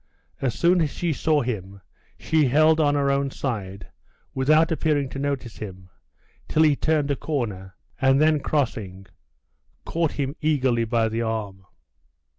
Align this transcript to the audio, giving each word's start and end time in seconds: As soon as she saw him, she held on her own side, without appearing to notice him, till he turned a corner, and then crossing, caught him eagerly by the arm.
As 0.41 0.55
soon 0.55 0.81
as 0.81 0.89
she 0.89 1.13
saw 1.13 1.43
him, 1.43 1.79
she 2.17 2.45
held 2.47 2.79
on 2.79 2.95
her 2.95 3.11
own 3.11 3.29
side, 3.29 3.85
without 4.33 4.71
appearing 4.71 5.09
to 5.09 5.19
notice 5.19 5.57
him, 5.57 5.91
till 6.47 6.63
he 6.63 6.75
turned 6.75 7.11
a 7.11 7.15
corner, 7.15 7.75
and 8.01 8.19
then 8.19 8.39
crossing, 8.39 9.05
caught 9.85 10.13
him 10.13 10.35
eagerly 10.41 10.85
by 10.85 11.07
the 11.07 11.21
arm. 11.21 11.67